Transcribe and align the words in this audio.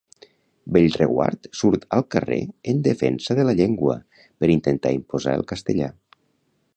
Bellreguard 0.77 1.45
surt 1.59 1.85
al 1.97 2.05
carrer 2.15 2.39
en 2.73 2.81
defensa 2.89 3.37
de 3.41 3.47
la 3.49 3.55
llengua 3.61 3.99
per 4.39 4.53
intentar 4.57 4.95
imposar 5.01 5.39
el 5.41 5.47
castellà. 5.53 5.95